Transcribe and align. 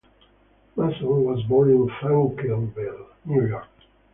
Mason 0.75 1.25
was 1.25 1.43
born 1.43 1.69
in 1.69 1.87
Franklinville, 1.87 3.05
New 3.23 3.45
York. 3.45 3.69